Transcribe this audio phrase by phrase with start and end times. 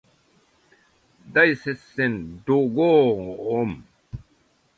[1.31, 3.85] 大接戦ドゴーーン